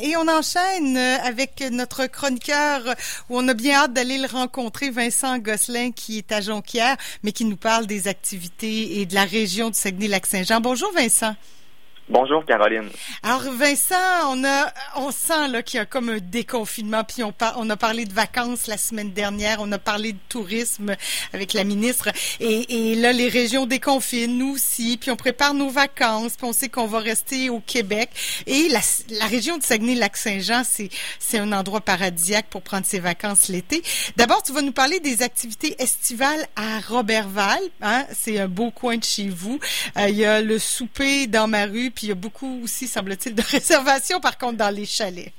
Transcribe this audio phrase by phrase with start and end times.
[0.00, 2.82] Et on enchaîne euh, avec notre chroniqueur
[3.28, 7.32] où on a bien hâte d'aller le rencontrer, Vincent Gosselin, qui est à Jonquière, mais
[7.32, 10.60] qui nous parle des activités et de la région de Saguenay-Lac-Saint-Jean.
[10.60, 11.34] Bonjour Vincent.
[12.10, 12.88] Bonjour Caroline.
[13.22, 13.94] Alors Vincent,
[14.30, 17.76] on a on sent là qu'il y a comme un déconfinement puis on on a
[17.76, 20.96] parlé de vacances la semaine dernière, on a parlé de tourisme
[21.34, 22.08] avec la ministre
[22.40, 26.52] et, et là les régions déconfinent nous aussi puis on prépare nos vacances puis on
[26.54, 28.08] sait qu'on va rester au Québec
[28.46, 28.80] et la,
[29.18, 30.88] la région de Saguenay-Lac-Saint-Jean c'est
[31.18, 33.82] c'est un endroit paradisiaque pour prendre ses vacances l'été.
[34.16, 38.96] D'abord, tu vas nous parler des activités estivales à Robertval, hein, c'est un beau coin
[38.96, 39.58] de chez vous.
[39.96, 42.86] Euh, il y a le souper dans ma rue puis il y a beaucoup aussi,
[42.86, 45.32] semble-t-il, de réservations, par contre, dans les chalets.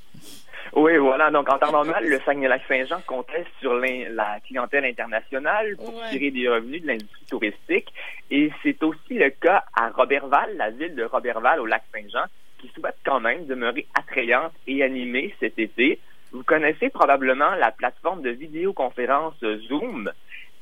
[0.74, 1.30] Oui, voilà.
[1.30, 6.82] Donc, en temps normal, le Saguenay-Lac-Saint-Jean comptait sur la clientèle internationale pour tirer des revenus
[6.82, 7.88] de l'industrie touristique.
[8.30, 12.26] Et c'est aussi le cas à Robertval, la ville de Robertval au Lac-Saint-Jean,
[12.58, 15.98] qui souhaite quand même demeurer attrayante et animée cet été.
[16.30, 20.12] Vous connaissez probablement la plateforme de vidéoconférence Zoom.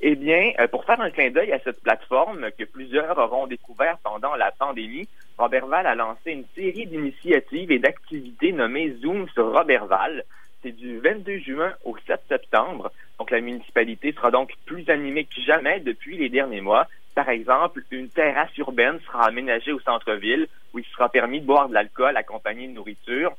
[0.00, 3.98] Eh bien, euh, pour faire un clin d'œil à cette plateforme que plusieurs auront découvert
[4.04, 10.22] pendant la pandémie, Robertval a lancé une série d'initiatives et d'activités nommées Zoom sur Robertval.
[10.62, 12.92] C'est du 22 juin au 7 septembre.
[13.19, 16.86] Donc, la municipalité sera donc plus animée que jamais depuis les derniers mois.
[17.16, 21.69] Par exemple, une terrasse urbaine sera aménagée au centre-ville où il sera permis de boire
[21.69, 23.32] de l'alcool accompagné de nourriture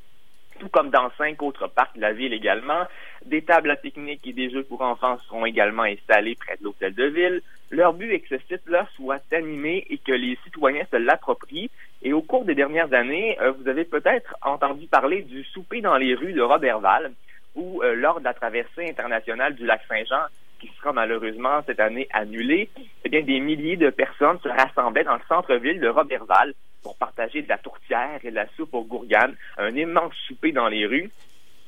[0.60, 2.86] tout comme dans cinq autres parcs de la ville également.
[3.26, 6.94] Des tables à pique-nique et des jeux pour enfants seront également installés près de l'hôtel
[6.94, 7.42] de ville.
[7.70, 11.70] Leur but est que ce site-là soit animé et que les citoyens se l'approprient.
[12.02, 15.98] Et au cours des dernières années, euh, vous avez peut-être entendu parler du souper dans
[15.98, 17.12] les rues de Robertval,
[17.56, 20.24] où euh, lors de la traversée internationale du lac Saint-Jean,
[20.60, 22.70] qui sera malheureusement cette année annulée,
[23.06, 26.54] eh bien, des milliers de personnes se rassemblaient dans le centre-ville de Robertval
[26.84, 30.68] pour partager de la tourtière et de la soupe aux gourganes, un immense souper dans
[30.68, 31.12] les rues.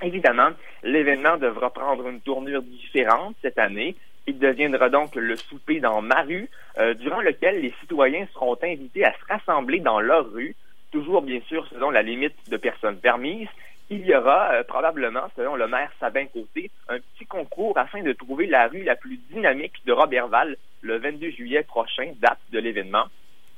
[0.01, 0.49] Évidemment,
[0.83, 3.95] l'événement devra prendre une tournure différente cette année.
[4.25, 6.49] Il deviendra donc le souper dans ma rue,
[6.79, 10.55] euh, durant lequel les citoyens seront invités à se rassembler dans leur rue,
[10.91, 13.49] toujours bien sûr selon la limite de personnes permises.
[13.89, 18.13] Il y aura euh, probablement, selon le maire Sabin Côté, un petit concours afin de
[18.13, 23.05] trouver la rue la plus dynamique de Robertval le 22 juillet prochain, date de l'événement.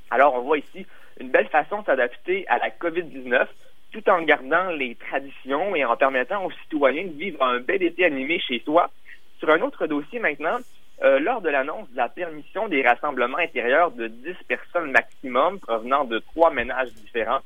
[0.09, 0.85] Alors, on voit ici
[1.19, 3.47] une belle façon de s'adapter à la COVID-19
[3.93, 8.03] tout en gardant les traditions et en permettant aux citoyens de vivre un bel été
[8.03, 8.89] animé chez soi.
[9.37, 10.57] Sur un autre dossier maintenant,
[11.03, 16.05] euh, lors de l'annonce de la permission des rassemblements intérieurs de 10 personnes maximum provenant
[16.05, 17.41] de trois ménages différents,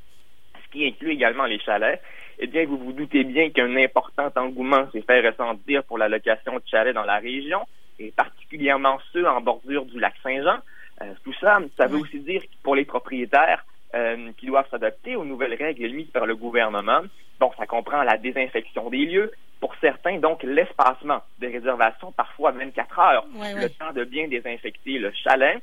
[0.64, 2.02] ce qui inclut également les chalets,
[2.40, 6.56] eh bien, vous vous doutez bien qu'un important engouement s'est fait ressentir pour la location
[6.56, 7.62] de chalets dans la région,
[8.00, 10.60] et particulièrement ceux en bordure du lac Saint-Jean.
[11.02, 13.66] Euh, tout ça, ça veut aussi dire pour les propriétaires
[13.96, 17.02] euh, qui doivent s'adapter aux nouvelles règles émises par le gouvernement.
[17.40, 19.32] Donc, ça comprend la désinfection des lieux.
[19.60, 25.12] Pour certains, donc, l'espacement des réservations, parfois 24 heures, le temps de bien désinfecter le
[25.12, 25.62] chalet.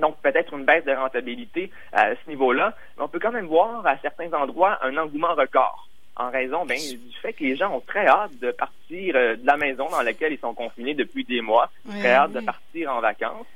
[0.00, 2.74] Donc, peut-être une baisse de rentabilité à ce niveau-là.
[2.96, 6.78] Mais on peut quand même voir à certains endroits un engouement record en raison ben,
[6.78, 10.02] du fait que les gens ont très hâte de partir euh, de la maison dans
[10.02, 13.46] laquelle ils sont confinés depuis des mois, très hâte de partir en vacances.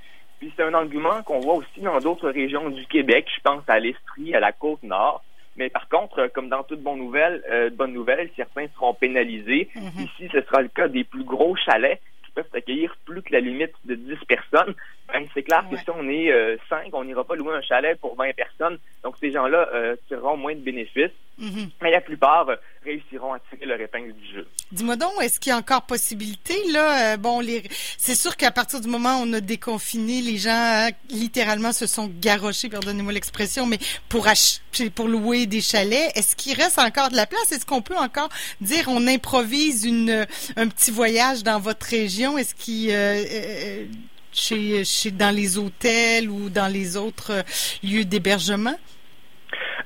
[0.45, 3.27] Puis c'est un argument qu'on voit aussi dans d'autres régions du Québec.
[3.35, 5.25] Je pense à l'Estrie, à la côte nord.
[5.57, 9.71] Mais par contre, comme dans toute bonne nouvelle, euh, bonne nouvelle, certains seront pénalisés.
[9.75, 10.05] Mhm.
[10.05, 13.41] Ici, ce sera le cas des plus gros chalets qui peuvent accueillir plus que la
[13.41, 14.75] limite de 10 personnes.
[15.11, 17.99] Ben, c'est clair que si on est euh, 5, on n'ira pas louer un chalet
[17.99, 18.77] pour 20 personnes.
[19.03, 21.17] Donc, ces gens-là euh, tireront moins de bénéfices.
[21.39, 21.71] Mhm.
[21.83, 24.47] Mais la plupart euh, réussiront à tirer leur épingle du jeu.
[24.71, 27.63] Dis-moi donc, est-ce qu'il y a encore possibilité là euh, Bon, les...
[27.99, 31.87] c'est sûr qu'à partir du moment où on a déconfiné, les gens hein, littéralement se
[31.87, 33.79] sont garochés, pardonnez-moi l'expression, mais
[34.09, 34.29] pour
[34.95, 37.53] pour louer des chalets, est-ce qu'il reste encore de la place?
[37.53, 38.29] Est-ce qu'on peut encore
[38.61, 42.39] dire on improvise une un petit voyage dans votre région?
[42.39, 43.85] Est-ce qu'il euh,
[44.33, 47.45] chez, chez dans les hôtels ou dans les autres
[47.83, 48.77] lieux d'hébergement?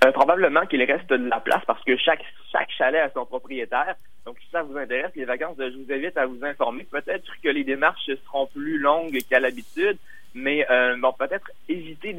[0.05, 3.95] Euh, probablement qu'il reste de la place parce que chaque chaque chalet a son propriétaire.
[4.25, 6.85] Donc, si ça vous intéresse, les vacances, je vous invite à vous informer.
[6.85, 9.99] Peut-être que les démarches seront plus longues qu'à l'habitude,
[10.35, 12.13] mais euh, bon, peut-être éviter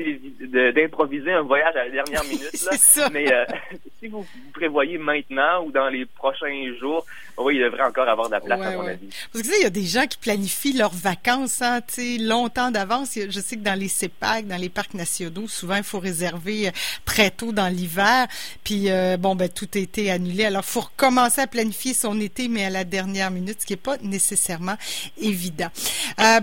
[0.75, 2.65] d'improviser un voyage à la dernière minute.
[2.65, 3.09] Là.
[3.11, 3.45] Mais euh,
[3.99, 7.05] si vous, prévoyez maintenant ou dans les prochains jours,
[7.37, 9.07] oui, il devrait encore avoir de la place, à mon avis.
[9.31, 11.79] Parce que il y a des gens qui planifient leurs vacances hein,
[12.19, 13.11] longtemps d'avance.
[13.15, 16.71] Je sais que dans les CEPAC, dans les parcs nationaux, souvent, il faut réserver euh,
[17.05, 18.27] très tôt dans l'hiver.
[18.63, 20.45] Puis, euh, bon, ben tout a été annulé.
[20.45, 23.73] Alors, il faut recommencer à planifier son été, mais à la dernière minute, ce qui
[23.73, 24.75] n'est pas nécessairement
[25.21, 25.69] évident.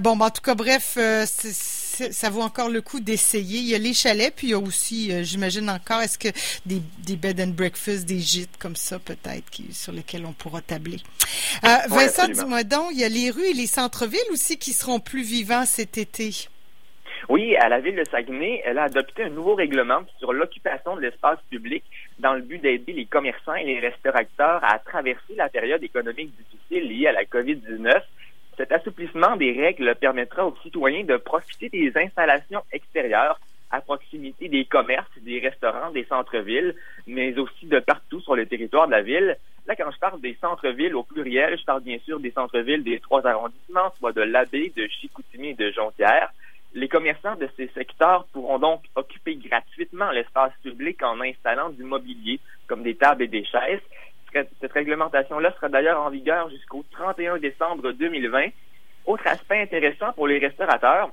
[0.01, 0.93] bon, ben, en tout cas, bref,
[1.27, 1.66] c'est
[2.11, 3.59] ça vaut encore le coup d'essayer.
[3.59, 6.29] Il y a les chalets, puis il y a aussi, euh, j'imagine encore, est-ce que
[6.67, 10.61] des, des bed and breakfast, des gîtes comme ça peut-être, qui, sur lesquels on pourra
[10.61, 10.99] tabler.
[11.65, 15.01] Euh, Vincent, dis-moi donc, il y a les rues et les centres-villes aussi qui seront
[15.01, 16.49] plus vivants cet été.
[17.29, 21.01] Oui, à la ville de Saguenay, elle a adopté un nouveau règlement sur l'occupation de
[21.01, 21.83] l'espace public
[22.21, 26.89] dans le but d'aider les commerçants et les restaurateurs à traverser la période économique difficile
[26.89, 28.01] liée à la COVID-19.
[28.57, 33.39] Cet assouplissement des règles permettra aux citoyens de profiter des installations extérieures
[33.71, 36.75] à proximité des commerces, des restaurants, des centres-villes,
[37.07, 39.37] mais aussi de partout sur le territoire de la ville.
[39.67, 43.01] Là, quand je parle des centres-villes au pluriel, je parle bien sûr des centres-villes des
[43.01, 46.33] trois arrondissements, soit de l'Abbé, de Chicoutimi et de Jonquière.
[46.75, 52.39] Les commerçants de ces secteurs pourront donc occuper gratuitement l'espace public en installant du mobilier,
[52.69, 53.81] comme des tables et des chaises.
[54.61, 58.49] Cette réglementation-là sera d'ailleurs en vigueur jusqu'au 31 décembre 2020.
[59.07, 61.11] Autre aspect intéressant pour les restaurateurs,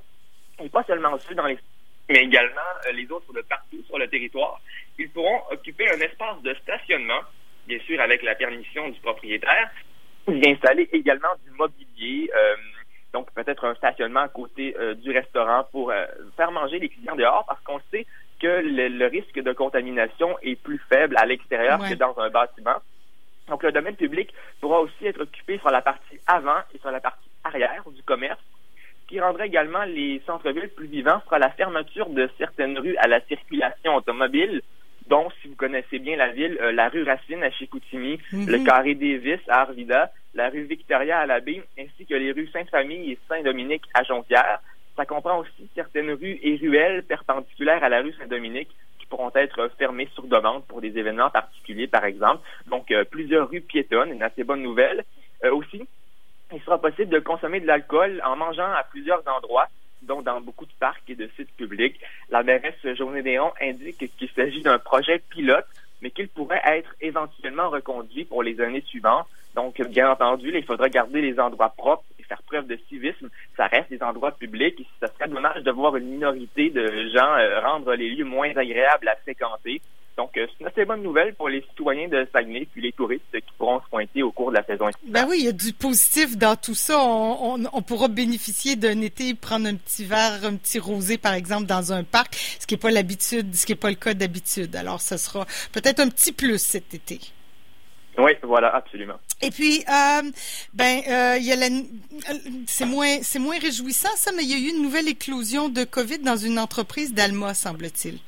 [0.62, 1.58] et pas seulement ceux dans les
[2.06, 4.60] mais également euh, les autres de partout sur le territoire,
[4.98, 7.20] ils pourront occuper un espace de stationnement,
[7.66, 9.70] bien sûr avec la permission du propriétaire,
[10.28, 12.56] y installer également du mobilier, euh,
[13.14, 16.04] donc peut-être un stationnement à côté euh, du restaurant pour euh,
[16.36, 18.06] faire manger les clients dehors parce qu'on sait
[18.40, 22.76] que le, risque de contamination est plus faible à l'extérieur que dans un bâtiment.
[23.48, 27.00] Donc le domaine public pourra aussi être occupé sur la partie avant et sur la
[27.00, 28.40] partie arrière du commerce.
[29.02, 33.06] Ce qui rendrait également les centres-villes plus vivants sera la fermeture de certaines rues à
[33.06, 34.62] la circulation automobile,
[35.08, 38.46] dont, si vous connaissez bien la ville, euh, la rue Racine à Chicoutimi, mhm.
[38.46, 43.12] le carré Davis à Arvida, la rue Victoria à l'Abbé, ainsi que les rues Sainte-Famille
[43.12, 44.60] et Saint-Dominique à Jonquière.
[44.96, 48.74] Ça comprend aussi certaines rues et ruelles perpendiculaires à la rue Saint-Dominique
[49.06, 52.42] pourront être fermées sur demande pour des événements particuliers, par exemple.
[52.66, 55.04] Donc, euh, plusieurs rues piétonnes, une assez bonne nouvelle.
[55.44, 55.86] Euh, aussi,
[56.52, 59.68] il sera possible de consommer de l'alcool en mangeant à plusieurs endroits,
[60.02, 61.98] dont dans beaucoup de parcs et de sites publics.
[62.30, 65.66] La mairesse Journée Déon indique qu'il s'agit d'un projet pilote,
[66.02, 69.26] mais qu'il pourrait être éventuellement reconduit pour les années suivantes.
[69.54, 73.28] Donc, bien entendu, il faudra garder les endroits propres faire preuve de civisme.
[73.56, 77.36] Ça reste des endroits publics et ça serait dommage de voir une minorité de gens
[77.36, 79.80] euh, rendre les lieux moins agréables à fréquenter.
[80.16, 83.24] Donc, euh, c'est une assez bonne nouvelle pour les citoyens de Saguenay puis les touristes
[83.32, 85.12] qui pourront se pointer au cours de la saison estivale.
[85.12, 86.98] Ben oui, il y a du positif dans tout ça.
[87.04, 91.66] On, on, pourra bénéficier d'un été, prendre un petit verre, un petit rosé, par exemple,
[91.66, 94.76] dans un parc, ce qui n'est pas l'habitude, ce qui n'est pas le cas d'habitude.
[94.76, 97.18] Alors, ce sera peut-être un petit plus cet été.
[98.16, 99.18] Oui, voilà, absolument.
[99.42, 100.22] Et puis, euh,
[100.72, 101.66] ben, euh, il y a la,
[102.66, 105.84] c'est moins, c'est moins réjouissant ça, mais il y a eu une nouvelle éclosion de
[105.84, 108.18] Covid dans une entreprise d'Alma, semble-t-il.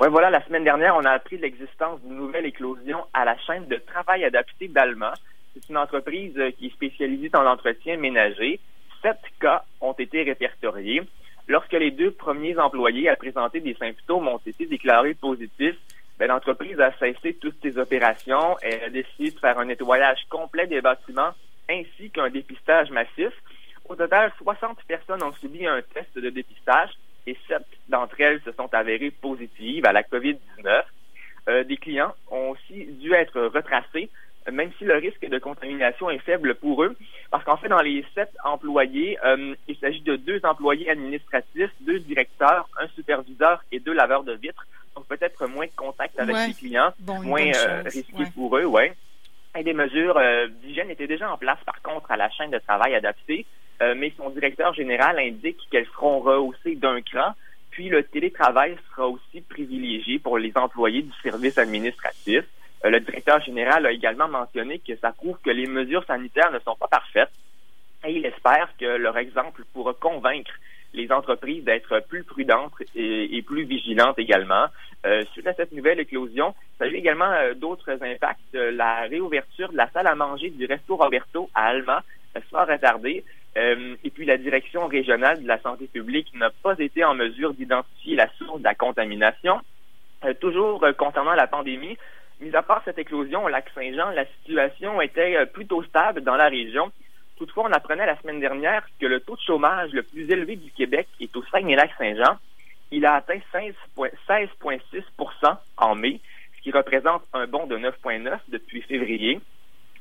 [0.00, 3.66] Oui, voilà, la semaine dernière, on a appris l'existence d'une nouvelle éclosion à la chaîne
[3.66, 5.12] de travail adapté d'Alma.
[5.52, 8.60] C'est une entreprise euh, qui est spécialisée dans l'entretien ménager.
[9.02, 11.02] Sept cas ont été répertoriés.
[11.48, 15.76] Lorsque les deux premiers employés à présenter des symptômes ont été déclarés positifs,
[16.26, 20.80] l'entreprise a cessé toutes ses opérations et a décidé de faire un nettoyage complet des
[20.80, 21.32] bâtiments
[21.68, 23.32] ainsi qu'un dépistage massif.
[23.88, 26.90] Au total, 60 personnes ont subi un test de dépistage
[27.26, 30.82] et sept d'entre elles se sont avérées positives à la COVID-19.
[31.48, 34.10] Euh, des clients ont aussi dû être retracés,
[34.50, 36.96] même si le risque de contamination est faible pour eux,
[37.30, 42.00] parce qu'en fait, dans les sept employés, euh, il s'agit de deux employés administratifs, deux
[42.00, 44.66] directeurs, un superviseur et deux laveurs de vitres,
[44.96, 48.92] donc peut-être moins de contact avec les clients, moins euh, risqué pour eux, ouais.
[49.58, 50.20] Et des mesures
[50.62, 53.46] d'hygiène étaient déjà en place, par contre, à la chaîne de travail adaptée.
[53.82, 57.32] Euh, mais son directeur général indique qu'elles seront rehaussées d'un cran,
[57.70, 62.44] puis le télétravail sera aussi privilégié pour les employés du service administratif.
[62.84, 66.58] Euh, le directeur général a également mentionné que ça prouve que les mesures sanitaires ne
[66.60, 67.30] sont pas parfaites
[68.04, 70.52] et il espère que leur exemple pourra convaincre
[70.92, 74.66] les entreprises d'être plus prudentes et, plus vigilantes également.
[75.06, 78.40] Euh, suite à cette nouvelle éclosion, ça a eu également euh, d'autres impacts.
[78.52, 82.02] la réouverture de la salle à manger du Resto Roberto à Alma
[82.50, 83.24] sera retardée.
[83.56, 87.52] Euh, et puis la direction régionale de la santé publique n'a pas été en mesure
[87.52, 89.60] d'identifier la source de la contamination.
[90.24, 91.96] Euh, toujours euh, concernant la pandémie,
[92.40, 96.48] mis à part cette éclosion au lac Saint-Jean, la situation était plutôt stable dans la
[96.48, 96.92] région.
[97.36, 100.70] Toutefois, on apprenait la semaine dernière que le taux de chômage le plus élevé du
[100.70, 102.36] Québec est au Saguenay-Lac-Saint-Jean.
[102.90, 106.20] Il a atteint 16,6 en mai,
[106.56, 109.40] ce qui représente un bond de 9,9 depuis février.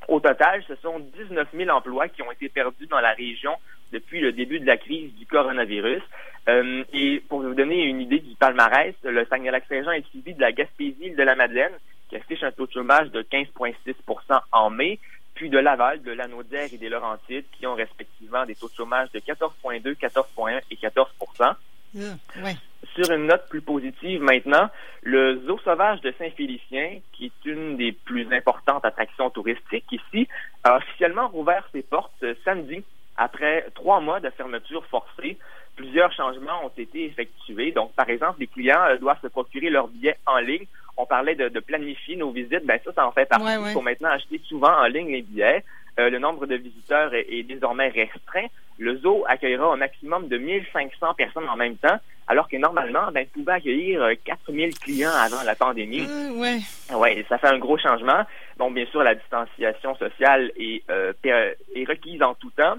[0.07, 3.53] Au total, ce sont 19 000 emplois qui ont été perdus dans la région
[3.91, 6.01] depuis le début de la crise du coronavirus.
[6.47, 10.51] Euh, et pour vous donner une idée du palmarès, le Saguenay-Lac-Saint-Jean est suivi de la
[10.51, 11.73] Gaspésie de la Madeleine,
[12.09, 14.99] qui affiche un taux de chômage de 15,6% en mai,
[15.35, 19.11] puis de Laval, de Lanaudière et des Laurentides, qui ont respectivement des taux de chômage
[19.11, 21.07] de 14,2, 14,1 et 14
[21.39, 22.49] Ah,
[22.95, 24.69] Sur une note plus positive maintenant,
[25.03, 30.27] le zoo sauvage de Saint-Félicien, qui est une des plus importantes attractions touristiques ici,
[30.63, 32.83] a officiellement rouvert ses portes euh, samedi
[33.15, 35.37] après trois mois de fermeture forcée
[35.79, 37.71] plusieurs changements ont été effectués.
[37.71, 40.65] Donc, par exemple, les clients euh, doivent se procurer leurs billets en ligne.
[41.01, 42.65] On parlait de, planifier nos visites.
[42.65, 43.45] Ben ça, ça en fait partie.
[43.47, 45.63] Il faut maintenant acheter souvent en ligne les billets.
[45.97, 48.47] Euh, le nombre de visiteurs est, désormais restreint.
[48.77, 53.21] Le zoo accueillera un maximum de 1500 personnes en même temps, alors que normalement, ben,
[53.21, 56.05] il pouvait accueillir 4000 euh, clients avant la pandémie.
[56.33, 56.63] Oui.
[56.95, 57.25] ouais.
[57.29, 58.23] ça fait un gros changement.
[58.57, 60.83] Bon, bien sûr, la distanciation sociale est,
[61.23, 62.75] est requise en tout temps.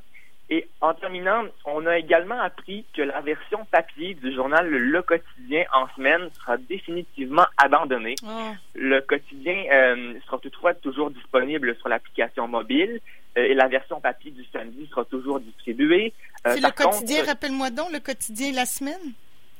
[0.52, 5.64] Et en terminant, on a également appris que la version papier du journal Le Quotidien
[5.73, 8.16] en semaine sera définitivement abandonnée.
[8.26, 8.54] Ah.
[8.75, 13.00] Le quotidien euh, sera toutefois toujours disponible sur l'application mobile
[13.38, 16.12] euh, et la version papier du samedi sera toujours distribuée.
[16.45, 19.12] Euh, C'est le quotidien, rappelle-moi donc, le quotidien la semaine?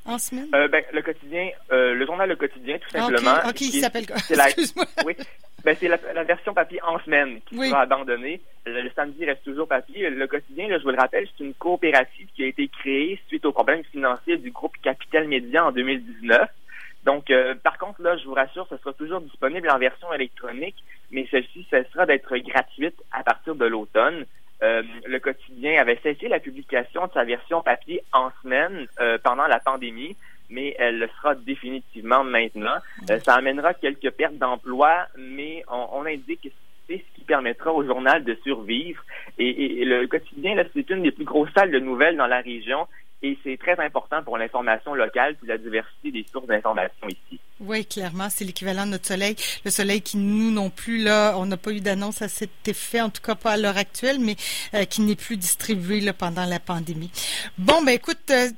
[0.07, 0.49] En semaine?
[0.51, 3.37] ben, le quotidien, le journal Le Quotidien, tout simplement.
[3.49, 4.17] OK, il s'appelle quoi?
[4.17, 4.87] Excuse-moi.
[5.05, 5.15] Oui,
[5.65, 8.41] ben, c'est la, version papier en semaine qui sera abandonnée.
[8.67, 10.09] Le, samedi reste toujours papier.
[10.09, 13.45] Le quotidien, là, je vous le rappelle, c'est une coopérative qui a été créée suite
[13.45, 16.49] aux problèmes financiers du groupe Capital Média en 2019.
[17.05, 20.77] Donc, euh, par contre, là, je vous rassure, ce sera toujours disponible en version électronique,
[21.11, 24.25] mais celle-ci cessera d'être gratuite à partir de l'automne.
[24.63, 29.47] Euh, le quotidien avait cessé la publication de sa version papier en semaine euh, pendant
[29.47, 30.17] la pandémie
[30.51, 32.77] mais elle le sera définitivement maintenant.
[33.11, 36.49] Euh, ça amènera quelques pertes d'emplois, mais on, indique que
[36.87, 39.03] c'est ce qui permettra au journal de survivre.
[39.39, 42.89] Et, le quotidien, c'est une des plus grosses salles de nouvelles dans la région.
[43.23, 47.39] Et c'est très important pour l'information locale et la diversité des sources d'information ici.
[47.61, 49.37] Oui, clairement, c'est l'équivalent de notre soleil.
[49.67, 53.03] Le soleil qui, nous non plus, là, on n'a pas eu d'annonce à cet effet,
[53.03, 54.37] en tout cas pas à l'heure actuelle, mais
[54.73, 57.11] euh, qui n'est plus distribué là, pendant la pandémie.
[57.59, 58.49] Bon, ben écoute, euh,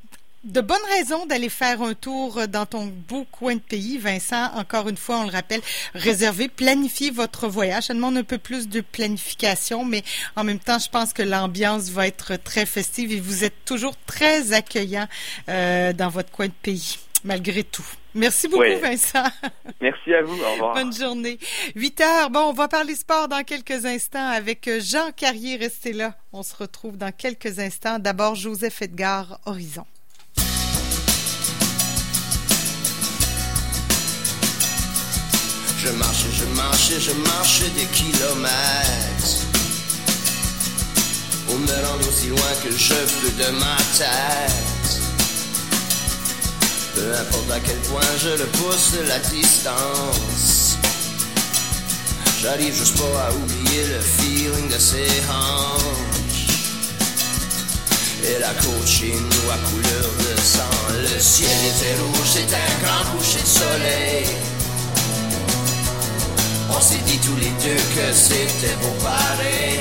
[0.45, 4.51] de bonnes raisons d'aller faire un tour dans ton beau coin de pays, Vincent.
[4.55, 5.61] Encore une fois, on le rappelle,
[5.95, 7.85] réservez, planifiez votre voyage.
[7.85, 10.03] Ça demande un peu plus de planification, mais
[10.35, 13.95] en même temps, je pense que l'ambiance va être très festive et vous êtes toujours
[14.07, 15.07] très accueillant
[15.49, 17.87] euh, dans votre coin de pays, malgré tout.
[18.15, 19.25] Merci beaucoup, Vincent.
[19.81, 20.39] Merci à vous.
[20.43, 20.75] Au revoir.
[20.75, 21.39] Bonne journée.
[21.77, 22.31] 8 heures.
[22.31, 25.57] Bon, on va parler sport dans quelques instants avec Jean Carrier.
[25.57, 26.15] Restez là.
[26.33, 27.99] On se retrouve dans quelques instants.
[27.99, 29.87] D'abord, Joseph Edgar, Horizon.
[35.85, 39.47] Je marche, je marche, je marche des kilomètres.
[41.45, 45.01] Pour me rendre aussi loin que je peux de ma tête.
[46.95, 50.79] Peu importe à quel point je le pousse la distance.
[52.41, 56.47] J'arrive juste pas à oublier le feeling de ses hanches.
[58.23, 60.79] Et la côte chez nous à couleur de sang.
[60.93, 64.52] Le ciel était rouge, c'était un grand coucher de soleil.
[66.75, 69.81] On s'est dit tous les deux que c'était beau pareil.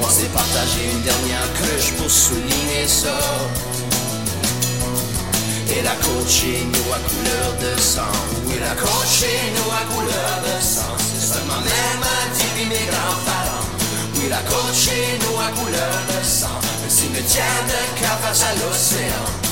[0.00, 3.18] On s'est partagé une dernière cruche pour souligner ça.
[5.76, 8.12] Et la côte chez nous à couleur de sang.
[8.46, 10.96] Oui, la côte chez nous à couleur de sang.
[10.98, 13.66] C'est seulement même a dit mes grands-parents.
[14.16, 16.58] Oui, la côte chez nous à couleur de sang.
[16.86, 19.47] Un cimetière de cap à l'océan.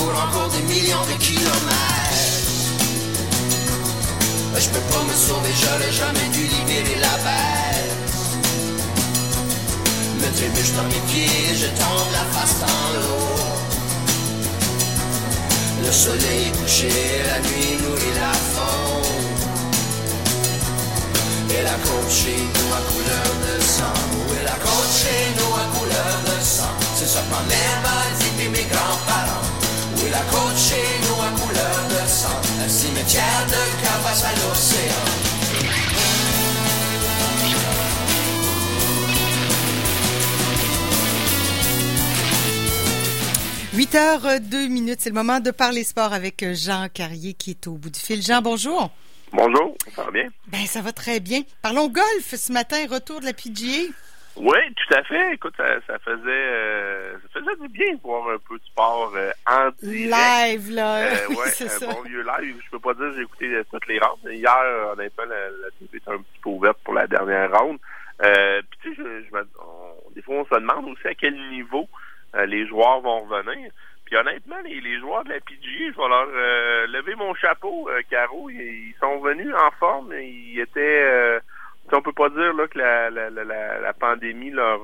[0.00, 1.90] Cours encore des millions de kilomètres.
[4.62, 8.12] Je peux pas me sauver, j'aurais jamais dû libérer la bête.
[10.20, 13.30] Me trébuche dans mes pieds, je tombe la face dans l'eau.
[15.84, 16.92] Le soleil est couché,
[17.30, 19.38] la nuit nourrit la faune.
[21.56, 23.98] Et la côte chez nous à couleur de sang.
[24.36, 26.74] Et la côte chez nous à couleur de sang?
[26.96, 29.59] C'est ma mère m'a dit, mes grands-parents
[30.08, 35.30] la côte chez nous à couleur de sang, un cimetière de cabasse à l'océan.
[43.74, 47.66] Huit heures deux minutes, c'est le moment de parler sport avec Jean Carrier qui est
[47.66, 48.22] au bout du fil.
[48.22, 48.90] Jean, bonjour.
[49.32, 50.26] Bonjour, ça va bien?
[50.48, 51.42] Ben, ça va très bien.
[51.62, 53.92] Parlons golf ce matin, retour de la PGA.
[54.36, 55.34] Oui, tout à fait.
[55.34, 59.30] Écoute, ça, faisait euh, ça faisait du bien de voir un peu de sport euh,
[59.46, 60.10] en direct.
[60.10, 60.98] Live, là.
[60.98, 62.56] Euh, ouais, un bon vieux live.
[62.64, 64.20] Je peux pas dire que j'ai écouté euh, toutes les rounds.
[64.30, 67.78] Hier, honnêtement, la, la TV était un petit peu ouverte pour la dernière round.
[68.22, 71.88] Euh, puis tu sais, je, je des fois, on se demande aussi à quel niveau
[72.46, 73.70] les joueurs vont revenir.
[74.04, 76.26] Puis honnêtement, les, joueurs de la PGA, je vais leur
[76.88, 78.50] lever mon chapeau, Caro.
[78.50, 80.12] Ils, sont venus en forme.
[80.12, 81.40] Ils étaient...
[81.92, 84.80] Euh, on peut pas dire là, que la, la, la, la pandémie leur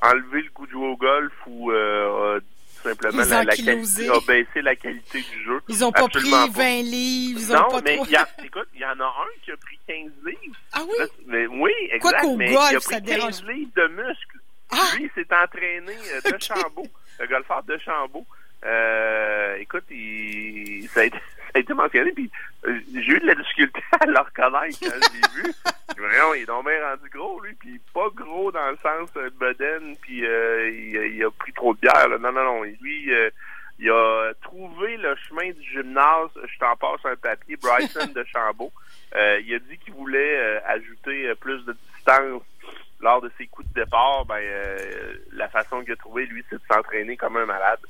[0.00, 1.72] a enlevé le goût de jouer au golf ou
[2.82, 5.60] simplement la, la qualité, a baissé la qualité du jeu.
[5.68, 8.06] Ils ont pas pris 20 livres, ils non, ont pas mais trop...
[8.06, 10.56] y a, écoute, il y en a un qui a pris 15 livres.
[10.72, 11.06] Ah oui?
[11.26, 12.20] mais, oui, exact.
[12.20, 13.40] Quoi mais golf, il a ça pris dérange.
[13.40, 14.38] 15 livres de muscles.
[14.70, 14.96] Ah!
[14.96, 16.88] Lui, il s'est entraîné euh, de Chambault,
[17.20, 18.26] le golfeur de Chambault.
[18.64, 22.30] Euh, écoute, il, ça, a été, ça a été mentionné, puis
[22.66, 25.54] euh, j'ai eu de la difficulté à le reconnaître quand je l'ai vu.
[25.96, 29.30] Vraiment, il est donc bien rendu gros, lui, puis pas gros dans le sens euh,
[29.30, 32.08] de Boden, puis euh, il, a pris trop de bière.
[32.08, 32.18] Là.
[32.18, 32.62] Non, non, non.
[32.62, 33.30] Lui, euh,
[33.78, 36.30] il a trouvé le chemin du gymnase.
[36.36, 37.56] Je t'en passe un papier.
[37.56, 38.72] Bryson de Chambault.
[39.16, 42.42] Euh, il a dit qu'il voulait euh, ajouter euh, plus de distance
[43.00, 44.24] lors de ses coups de départ.
[44.26, 47.80] Ben, euh, la façon qu'il a trouvé, lui, c'est de s'entraîner comme un malade.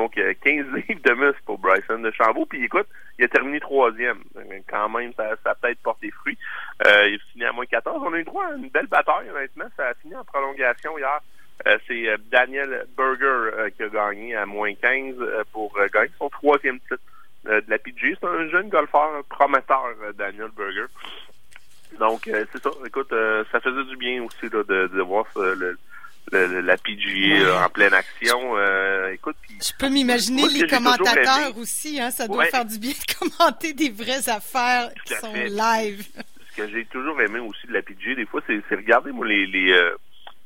[0.00, 2.46] Donc, euh, 15 livres de muscle pour Bryson de Chambault.
[2.46, 2.86] Puis écoute,
[3.18, 4.20] il a terminé troisième.
[4.66, 6.38] Quand même, ça, ça peut-être porté fruit.
[6.86, 8.02] Euh, il a fini à moins 14.
[8.02, 9.66] On a eu droit à une belle bataille, honnêtement.
[9.76, 11.20] Ça a fini en prolongation hier.
[11.66, 15.86] Euh, c'est euh, Daniel Berger euh, qui a gagné à moins 15 euh, pour euh,
[15.92, 17.02] gagner son troisième titre
[17.46, 18.16] euh, de la PG.
[18.18, 20.86] C'est un jeune golfeur prometteur, euh, Daniel Berger.
[21.98, 22.70] Donc, euh, c'est ça.
[22.86, 25.76] Écoute, euh, ça faisait du bien aussi là, de, de voir ça, le,
[26.32, 28.56] le- la PGA là, en pleine action.
[28.56, 32.50] Euh, écoute, Je peux m'imaginer les commentateurs aussi, hein, ça doit Ouais.
[32.50, 35.48] faire du bien de commenter des vraies affaires qui sont fait.
[35.48, 36.06] live.
[36.50, 39.46] ce que j'ai toujours aimé aussi de la PGA, des fois, c'est regarder moi les
[39.46, 39.96] les, euh,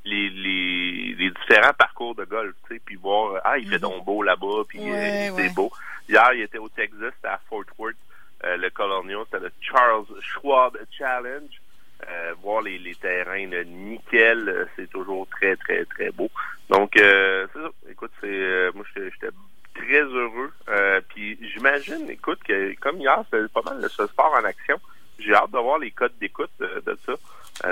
[0.05, 3.79] les les les différents parcours de golf, tu sais, puis voir euh, ah il fait
[3.79, 4.79] donc beau là-bas, puis.
[4.81, 5.71] Ouais, euh, c'est beau.
[6.09, 7.97] Hier, il était au Texas, à Fort Worth,
[8.45, 11.51] euh, le Colonial, c'était le Charles Schwab Challenge.
[12.11, 16.31] Euh, voir les, les terrains là, nickel, euh, c'est toujours très très très beau.
[16.69, 17.71] Donc euh, c'est ça.
[17.91, 19.31] Écoute, c'est euh, moi j'étais
[19.75, 20.53] très heureux.
[20.69, 24.79] Euh, puis j'imagine, écoute, que comme hier, c'était pas mal ce sport en action.
[25.19, 27.15] J'ai hâte de voir les codes d'écoute euh, de ça.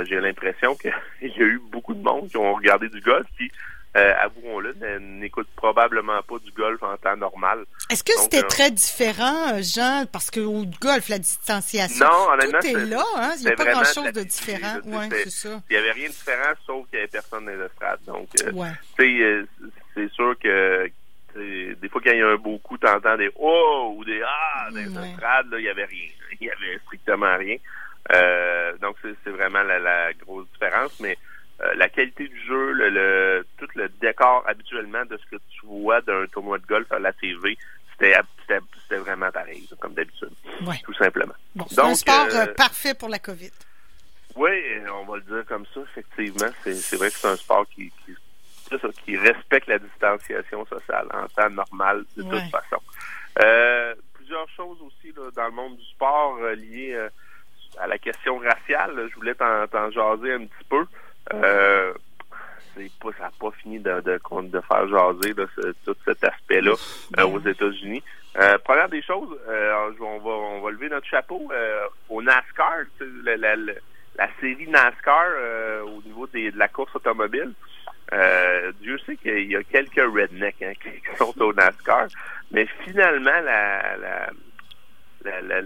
[0.04, 3.50] J'ai l'impression qu'il y a eu beaucoup de monde qui ont regardé du golf, puis
[3.96, 7.64] euh, avouons-le, n'écoute probablement pas du golf en temps normal.
[7.90, 12.30] Est-ce que c'était euh, très différent, euh, Jean, parce que au golf, la distanciation, Non,
[12.32, 13.32] honnêtement, tout est là, hein?
[13.38, 14.78] Il n'y a pas grand-chose de différent.
[14.84, 15.60] Oui, c'est- ça.
[15.68, 18.00] Il n'y avait rien de différent, sauf qu'il n'y avait personne dans les estrades.
[18.06, 19.46] Donc, euh, Ouais.
[19.94, 20.90] c'est sûr que
[21.34, 24.68] des fois, quand il y a un beau coup, t'entends des «oh» ou des «ah»
[24.70, 25.10] dans les Ouais.
[25.12, 26.08] estrades, là, il n'y avait rien.
[26.40, 27.56] Il n'y avait strictement rien.
[28.12, 30.98] Euh, donc, c'est c'est vraiment la, la grosse différence.
[31.00, 31.16] Mais
[31.62, 35.66] euh, la qualité du jeu, le, le- tout le décor habituellement de ce que tu
[35.66, 37.56] vois d'un tournoi de golf à la TV,
[37.98, 40.30] c'était vraiment pareil, comme d'habitude,
[40.66, 40.80] Ouais.
[40.84, 41.34] tout simplement.
[41.54, 43.50] Bon, c'est un sport euh, euh, parfait pour la COVID.
[44.34, 44.50] Oui,
[44.92, 46.48] on va le dire comme ça, effectivement.
[46.64, 47.92] C'est vrai que c'est un sport qui,
[49.16, 52.40] respecte la distanciation sociale en temps normal, de Ouais.
[52.42, 52.82] toute façon.
[53.42, 56.98] Euh, plusieurs choses aussi là, dans le monde du sport liées
[57.78, 58.96] à la question raciale.
[58.96, 59.02] là.
[59.08, 60.84] Je voulais t'en t'en jaser un petit peu.
[61.34, 61.92] Euh,
[62.74, 66.24] c'est pas, ça n'a pas fini de, de, de faire jaser là, ce- tout cet
[66.24, 66.72] aspect-là
[67.18, 68.02] euh, aux États-Unis.
[68.38, 72.72] Euh, première des choses, euh, on va on va lever notre chapeau euh, au NASCAR,
[72.98, 73.72] tu sais, la, la, la,
[74.16, 77.52] la série NASCAR euh, au niveau des, de la course automobile.
[78.14, 82.06] Euh, Dieu sait qu'il y a quelques rednecks hein, qui, qui sont au NASCAR,
[82.50, 83.96] mais finalement la
[85.42, 85.60] la,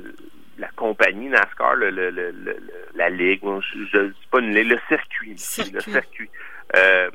[0.59, 2.57] la, compagnie NASCAR, le, le, le, le-
[2.95, 5.37] la ligue, je, je dis pas une ligue, le circuit,
[5.73, 6.31] le Circuit.
[6.77, 7.11] Euh,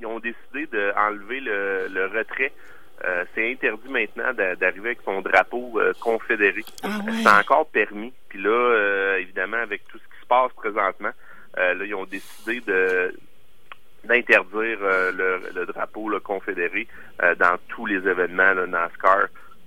[0.00, 2.52] ils ont décidé d'enlever le, le retrait.
[3.04, 6.64] Euh, c'est interdit maintenant d'a- d'arriver avec son drapeau euh, confédéré.
[6.82, 7.12] Ah ouais.
[7.22, 8.12] C'est encore permis.
[8.28, 11.10] Puis là, euh, évidemment, avec tout ce qui se passe présentement,
[11.58, 13.14] euh, là, ils ont décidé de
[14.04, 16.86] d'interdire le, le drapeau là, confédéré
[17.22, 19.26] euh, dans tous les événements là, NASCAR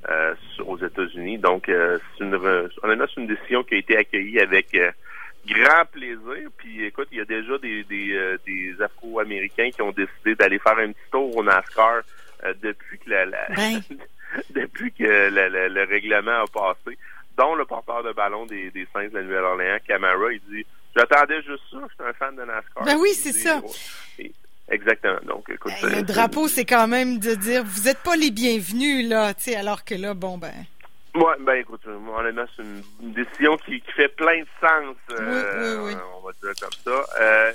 [0.09, 0.35] euh,
[0.65, 1.37] aux États-Unis.
[1.39, 2.35] Donc, euh, c'est une,
[2.83, 4.91] honnêtement, c'est une décision qui a été accueillie avec euh,
[5.47, 6.49] grand plaisir.
[6.57, 10.59] Puis, écoute, il y a déjà des, des, euh, des Afro-Américains qui ont décidé d'aller
[10.59, 12.01] faire un petit tour au NASCAR
[12.45, 13.47] euh, depuis que la, la-
[14.51, 16.97] depuis que le, le- le règlement a passé,
[17.37, 21.41] dont le porteur de ballon des, des Saints de la Nouvelle-Orléans, Camara, il dit J'attendais
[21.43, 22.83] juste ça, je suis un fan de NASCAR.
[22.83, 23.61] Ben oui, c'est ça.
[23.63, 23.71] oh,
[24.17, 24.31] et-
[24.71, 25.19] exactement.
[25.25, 28.31] Donc, écoute, Hey, c'est- le drapeau, c'est quand même de dire vous n'êtes pas les
[28.31, 30.53] bienvenus, là, tu sais, alors que là, bon, ben.
[31.15, 34.95] Ouais, ben écoute, moi, honnêtement, c'est une, décision qui, qui fait plein de sens.
[35.11, 35.41] euh, Oui,
[35.87, 36.01] oui, oui.
[36.17, 37.05] On va dire comme ça.
[37.19, 37.51] Euh,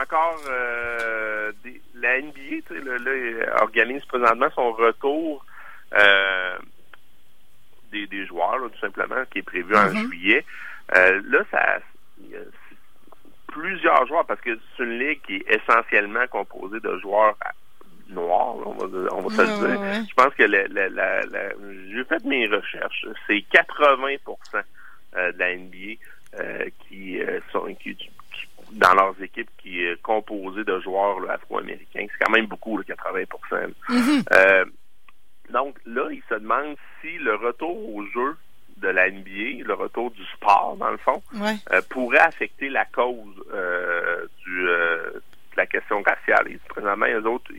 [0.00, 5.44] encore, euh, des- la NBA, là, là, organise présentement son retour
[5.94, 6.58] euh,
[7.90, 10.06] des, des joueurs, là, tout simplement, qui est prévu en Mhm.
[10.10, 10.44] juillet.
[10.94, 11.78] Là, ça,
[13.48, 17.36] plusieurs joueurs, parce que c'est une ligue qui est essentiellement composée de joueurs
[18.08, 20.06] noir, on va, on va se le dire.
[20.08, 21.50] Je pense que la, la, la,
[21.92, 23.06] j'ai fait mes recherches.
[23.26, 24.18] C'est 80%
[25.16, 26.00] euh, de la NBA
[26.40, 27.96] euh, qui euh, sont qui,
[28.72, 32.06] dans leurs équipes qui est composée de joueurs afro-américains.
[32.10, 33.24] C'est quand même beaucoup, 80
[33.88, 34.64] mm-hmm.
[35.50, 38.36] Donc là, ils se demandent si le retour au jeu
[38.80, 41.22] de la NBA, le retour du sport, dans le fond,
[41.90, 43.34] pourrait affecter la cause
[44.44, 45.22] du, de
[45.56, 46.52] la question raciale.
[46.52, 47.50] Et présentement, les autres,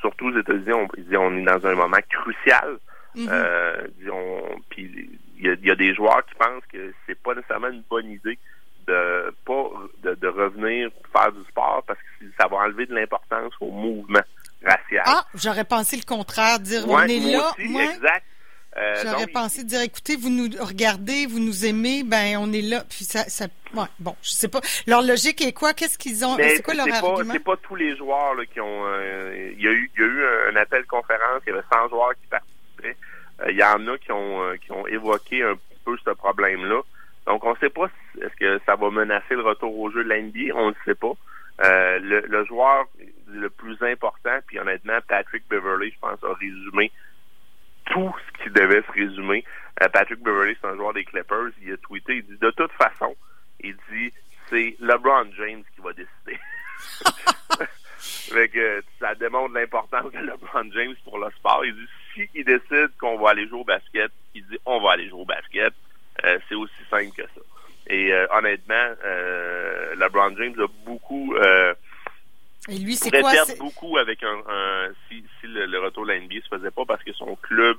[0.00, 0.88] surtout aux États-Unis, on,
[1.18, 2.78] on est dans un moment crucial.
[3.16, 4.60] Mm-hmm.
[4.68, 8.38] puis il y, a des joueurs qui pensent que c'est pas nécessairement une bonne idée
[8.86, 9.70] de pas
[10.02, 14.22] de, revenir faire du sport parce que ça va enlever de l'importance au mouvement
[14.64, 15.02] racial.
[15.06, 17.50] Ah, j'aurais pensé le contraire, dire on est là.
[17.50, 18.24] Aussi, exact.
[18.76, 22.84] Euh, j'aurais pensé dire écoutez, vous nous regardez, vous nous aimez, ben on est là.
[22.88, 24.60] Puis ça, ça bon, je sais pas.
[24.86, 25.72] Leur logique est quoi?
[25.72, 26.36] Qu'est-ce qu'ils ont?
[26.36, 27.32] C'est quoi leur argument?
[27.32, 28.86] C'est pas tous les joueurs là, qui ont.
[28.86, 31.42] Euh, il y a eu, il y a eu un appel conférence.
[31.46, 32.96] Il y avait 100 joueurs qui participaient.
[33.42, 36.82] Euh, il y en a qui ont euh, qui ont évoqué un peu ce problème-là.
[37.26, 40.04] Donc, on ne sait pas si, est-ce que ça va menacer le retour au jeu
[40.04, 40.54] de l'NBA.
[40.54, 41.12] On ne sait pas.
[41.64, 42.84] Euh, le, joueur
[43.28, 46.92] le plus important, puis honnêtement, Patrick Beverly, je pense, a résumé
[47.86, 49.44] tout ce qui devait se résumer.
[49.92, 51.50] Patrick Beverly, c'est un joueur des Clippers.
[51.62, 53.14] Il a tweeté, il dit de toute façon,
[53.60, 54.12] il dit
[54.48, 56.38] c'est LeBron James qui va décider.
[57.98, 61.64] fait que ça démontre l'importance de LeBron James pour le sport.
[61.64, 65.08] Il dit il décide qu'on va aller jouer au basket, il dit on va aller
[65.08, 65.74] jouer au basket.
[66.24, 67.40] Euh, c'est aussi simple que ça.
[67.88, 71.34] Et euh, honnêtement, euh, LeBron James a beaucoup.
[72.68, 74.42] Euh, et lui, c'est quoi beaucoup avec un,
[75.08, 77.76] si, si le, retour de la NBA se faisait pas parce que son club,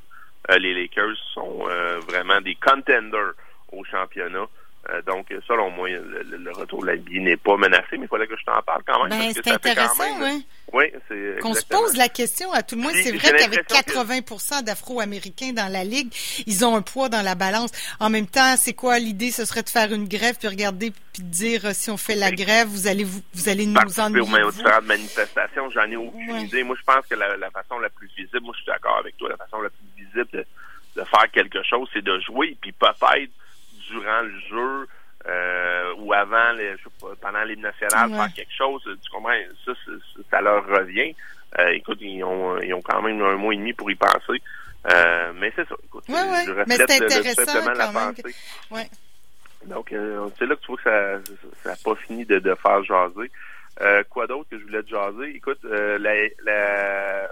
[0.57, 1.65] les Lakers, sont
[2.07, 3.33] vraiment des contenders
[3.71, 4.47] au championnat.
[4.89, 8.27] Euh, donc, selon moi, le, retour de la vie n'est pas menacé, mais il fallait
[8.27, 9.19] que je t'en parle quand même.
[9.19, 10.45] Ben, c'est intéressant, oui.
[10.71, 11.39] Oui, c'est.
[11.41, 15.71] Qu'on se pose la question, à tout le moins, c'est vrai qu'avec 80% d'Afro-Américains dans
[15.71, 16.13] la Ligue,
[16.45, 17.71] ils ont un poids dans la balance.
[17.99, 19.31] En même temps, c'est quoi l'idée?
[19.31, 22.31] Ce serait de faire une grève, puis regarder, puis dire, euh, si on fait la
[22.31, 24.43] grève, vous allez vous, vous allez nous ennuyer.
[24.43, 26.63] aux différentes manifestations, j'en ai aucune idée.
[26.63, 29.29] Moi, je pense que la, façon la plus visible, moi, je suis d'accord avec toi,
[29.29, 30.45] la façon la plus visible de,
[30.95, 33.29] de faire quelque chose, c'est de jouer, puis peut-être
[33.87, 34.87] durant le jeu
[35.27, 39.33] euh, ou avant, les, je sais pas, pendant l'hymne national, faire quelque chose, tu comprends,
[39.65, 39.71] ça,
[40.29, 41.13] ça, leur revient.
[41.59, 44.41] Euh, écoute, ils ont, ils ont quand même un mois et demi pour y penser.
[44.89, 45.75] Euh, mais c'est ça.
[45.83, 46.45] Écoute, ouais, ouais.
[46.45, 48.35] je mais c'est intéressant simplement la pensée.
[48.71, 48.87] Ouais.
[49.65, 51.23] Donc, c'est là que tu vois que
[51.63, 53.31] ça n'a pas fini de, de faire jaser.
[54.09, 55.35] Quoi d'autre que je voulais te jaser?
[55.35, 57.27] Écoute, la, la,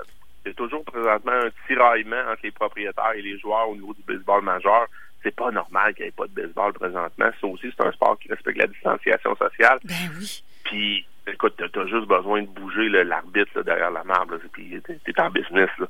[0.45, 3.93] il y a toujours présentement un tiraillement entre les propriétaires et les joueurs au niveau
[3.93, 4.87] du baseball majeur
[5.25, 7.29] c'est pas normal qu'il n'y ait pas de baseball présentement.
[7.41, 9.79] Ça aussi, c'est un sport qui respecte la distanciation sociale.
[9.83, 10.43] Ben oui.
[10.65, 15.29] Puis, écoute, t'as as juste besoin de bouger l'arbitre derrière la marbre, puis t'es en
[15.31, 15.69] business.
[15.79, 15.87] Là.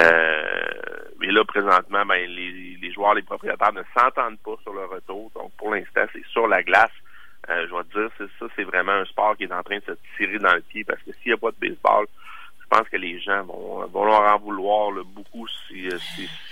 [0.00, 0.42] Euh,
[1.20, 5.30] mais là, présentement, ben, les, les joueurs, les propriétaires ne s'entendent pas sur le retour.
[5.34, 6.90] Donc, pour l'instant, c'est sur la glace.
[7.48, 9.78] Euh, je vais te dire, c'est ça, c'est vraiment un sport qui est en train
[9.78, 12.06] de se tirer dans le pied parce que s'il n'y a pas de baseball,
[12.70, 15.88] pense que les gens vont, vont leur en vouloir beaucoup si,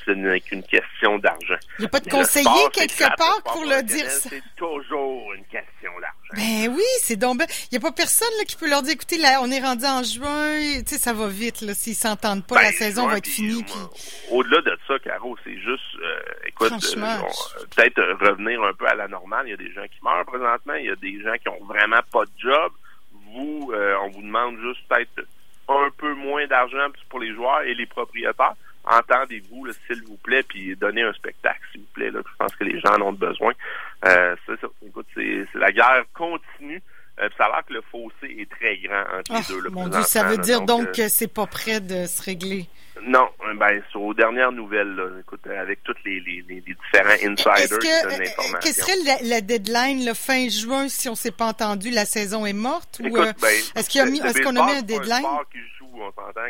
[0.04, 1.58] ce n'est qu'une question d'argent.
[1.78, 4.28] Il n'y a pas de conseiller quelque part pour le dire ça.
[4.28, 6.18] C'est toujours une question d'argent.
[6.34, 7.36] Ben oui, c'est donc
[7.70, 9.84] Il n'y a pas personne là, qui peut leur dire, écoutez, là, on est rendu
[9.84, 13.18] en juin, tu sais, ça va vite, là, s'ils s'entendent pas, la ben, saison va
[13.18, 13.64] être finie.
[14.30, 17.20] Au-delà de ça, Caro, c'est juste, euh, écoute, euh,
[17.76, 19.46] peut-être revenir un peu à la normale.
[19.46, 21.64] Il y a des gens qui meurent présentement, il y a des gens qui ont
[21.64, 22.72] vraiment pas de job.
[23.32, 25.26] Vous, euh, on vous demande juste peut-être
[25.68, 28.54] un peu moins d'argent pour les joueurs et les propriétaires.
[28.84, 32.10] Entendez-vous, s'il vous plaît, puis donnez un spectacle, s'il vous plaît.
[32.10, 33.52] Là, je pense que les gens en ont besoin.
[34.06, 34.52] Euh, ça,
[34.86, 36.82] écoute, c'est la guerre continue.
[37.20, 39.70] Euh, ça a l'air que le fossé est très grand entre les ah, deux.
[39.70, 42.66] mon Dieu, ça veut dire donc, euh, que c'est pas prêt de se régler.
[43.02, 47.78] Non, ben, sur, aux dernières nouvelles, là, écoute, avec tous les, les, les, différents insiders
[47.78, 48.54] qui donnent l'information.
[48.54, 52.44] Euh, quelle serait la, deadline, le fin juin, si on s'est pas entendu, la saison
[52.44, 53.00] est morte?
[53.02, 53.34] ou, ben,
[53.76, 55.24] est-ce qu'il a mis, est-ce qu'on a mis un deadline?
[55.52, 56.48] qui joue, on s'entend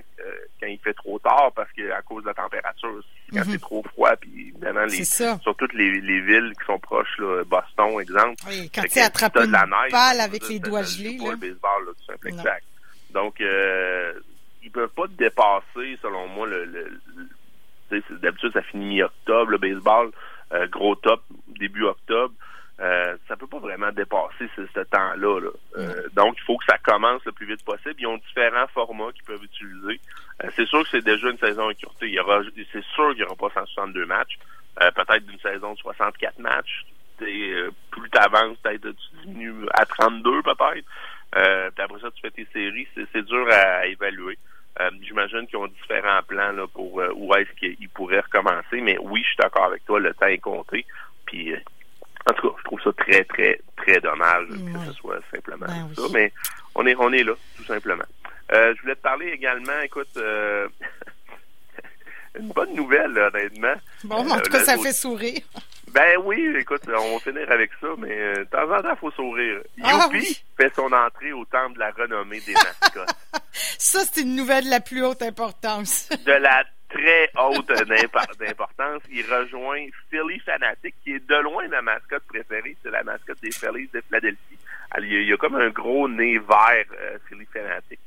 [0.60, 3.02] quand il fait trop tard parce que à cause de la température,
[3.32, 3.52] quand mhm.
[3.52, 7.44] c'est trop froid, puis évidemment, les, sur toutes les, les villes qui sont proches, là,
[7.44, 8.34] Boston, exemple.
[8.48, 11.18] Oui, quand tu attrapes une la neige, balle avec les doigts gelés.
[11.18, 12.64] Pas le baseball, là, tout simple, exact.
[13.10, 14.12] Donc, euh,
[14.62, 17.00] ils peuvent pas dépasser, selon moi, le, le,
[18.22, 20.10] d'habitude ça finit mi-octobre, le baseball,
[20.52, 21.22] euh, gros top,
[21.58, 22.34] début octobre.
[22.80, 25.50] Euh, ça peut pas vraiment dépasser ce, temps-là.
[25.76, 27.96] Euh, donc, il faut que ça commence le plus vite possible.
[27.98, 30.00] Ils ont différents formats qu'ils peuvent utiliser.
[30.44, 32.06] Euh, c'est sûr que c'est déjà une saison écourtée.
[32.06, 32.40] Il y aura,
[32.72, 34.38] c'est sûr qu'il n'y aura pas 162 matchs.
[34.76, 36.84] peut-être d'une saison de 64 matchs.
[37.18, 40.86] plus tu avances, peut-être tu diminues à 32 peut-être.
[41.74, 42.86] puis après ça, tu fais tes séries.
[42.94, 44.38] C'est, dur à évaluer.
[44.80, 48.96] Euh, J'imagine qu'ils ont différents plans là, pour euh, où est-ce qu'ils pourraient recommencer, mais
[49.00, 50.86] oui, je suis d'accord avec toi, le temps est compté.
[51.26, 51.58] Puis, euh,
[52.28, 55.88] en tout cas, je trouve ça très, très, très dommage que ce soit simplement Ben
[55.96, 56.02] ça.
[56.02, 56.08] oui.
[56.12, 56.32] Mais
[56.74, 58.04] on est, on est là, tout simplement.
[58.52, 60.68] Euh, je voulais te parler également, écoute, euh,
[62.38, 63.74] une bonne nouvelle, là, honnêtement.
[64.04, 65.40] Bon, en Euh, tout cas, ça fait sourire.
[65.92, 69.10] Ben oui, écoute, on va finir avec ça, mais de temps en temps, il faut
[69.12, 69.60] sourire.
[69.82, 70.42] Ah Youpi oui.
[70.56, 73.08] fait son entrée au temple de la renommée des mascottes.
[73.52, 76.08] Ça, c'est une nouvelle de la plus haute importance.
[76.10, 79.02] de la très haute d'impo- d'importance.
[79.10, 82.76] Il rejoint Philly Fanatic, qui est de loin ma mascotte préférée.
[82.82, 84.58] C'est la mascotte des Phillies de Philadelphie.
[84.90, 87.98] Alors, Il y a, il y a comme un gros nez vert, euh, Philly Fanatic.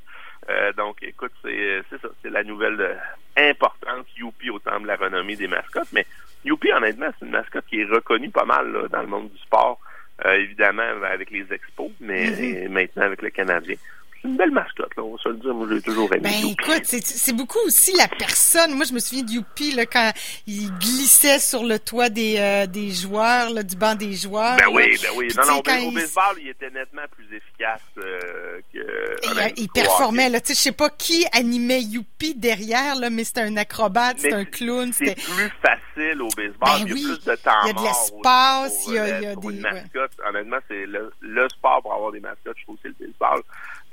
[0.50, 2.96] Euh, donc, écoute, c'est ça, c'est la nouvelle euh,
[3.38, 5.91] importante, Youpi au temple de la renommée des mascottes.
[5.94, 6.06] Mais
[6.44, 9.38] Youpi, honnêtement, c'est une mascotte qui est reconnue pas mal là, dans le monde du
[9.38, 9.80] sport,
[10.26, 12.65] euh, évidemment avec les expos, mais Mhm.
[12.65, 13.76] euh, maintenant avec le Canadien.
[14.22, 15.54] C'est une belle mascotte, là, on va se le dire.
[15.54, 16.52] Moi, j'ai toujours aimé Ben Youpi.
[16.52, 18.76] écoute, c'est- c'est beaucoup aussi la personne.
[18.76, 20.12] Moi, je me souviens de Youpi là, quand
[20.46, 24.58] il glissait sur le toit des, euh, des joueurs, là, du banc des joueurs.
[24.58, 24.72] Ben là.
[24.72, 25.28] oui, ben oui.
[25.28, 28.78] Puis, Non, non, au, quand au il- baseball, il était nettement plus efficace euh, que.
[28.78, 30.40] Et, euh, il performait, là.
[30.40, 34.34] Tu sais, je sais pas qui animait Youpi derrière, là, mais c'était un acrobate, c'était
[34.34, 35.22] un clown, C'est c'était...
[35.22, 36.60] plus facile au baseball.
[36.62, 37.04] Ben il y a oui.
[37.06, 39.48] plus de temps Il y a de l'espace, il y a- il y a des-
[39.48, 39.72] une ouais.
[39.72, 40.12] mascotte.
[40.28, 43.42] Honnêtement, c'est le, le sport pour avoir des mascottes, je trouve, c'est le baseball.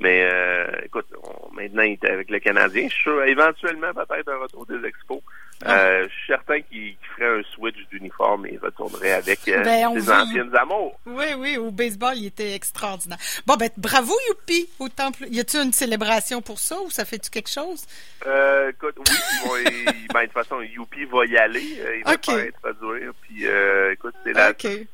[0.00, 2.84] Mais euh, écoute, on- maintenant, il est avec le Canadien.
[2.88, 5.20] Je suis sûr, éventuellement, peut-être un retour des expos.
[5.64, 5.76] Ah.
[5.76, 10.08] Euh, je suis certain qu'il ferait un switch d'uniforme et retournerait avec euh, Ben, ses
[10.08, 11.00] anciennes amours.
[11.04, 13.18] Oui, oui, au baseball, il était extraordinaire.
[13.44, 15.24] Bon, ben, bravo, Youpi, au temple.
[15.32, 17.84] Y a-tu une célébration pour ça ou ça fait-tu quelque chose?
[18.24, 18.94] Euh, écoute,
[19.50, 19.64] oui,
[20.14, 21.76] ben, de toute façon, Youpi va y aller.
[21.80, 22.26] euh, il va Ok.
[22.26, 23.10] pas introduire.
[23.22, 24.30] Puis, euh, écoute, c'est.
[24.30, 24.86] OK.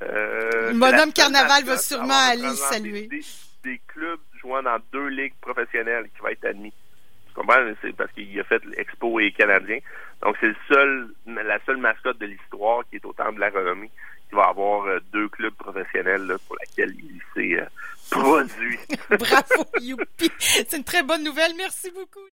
[0.00, 3.08] la seule Carnaval va sûrement aller saluer.
[3.08, 3.24] Des, des
[4.62, 6.72] dans deux ligues professionnelles qui va être admis.
[7.28, 7.60] Tu comprends?
[7.82, 9.78] C'est parce qu'il a fait l'Expo et Canadien.
[10.22, 13.90] Donc, c'est seul, la seule mascotte de l'histoire qui est au temple de la renommée
[14.28, 17.66] qui va avoir euh, deux clubs professionnels pour lesquels il s'est euh,
[18.10, 18.78] produit.
[19.10, 20.30] Bravo, Youpi.
[20.38, 21.52] C'est une très bonne nouvelle.
[21.56, 22.20] Merci beaucoup.